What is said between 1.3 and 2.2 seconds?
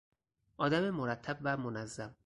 و منظم